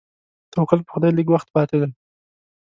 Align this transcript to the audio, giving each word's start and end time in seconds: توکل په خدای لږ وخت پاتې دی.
توکل 0.53 0.79
په 0.83 0.91
خدای 0.95 1.11
لږ 1.17 1.27
وخت 1.31 1.47
پاتې 1.55 1.75
دی. 1.81 1.89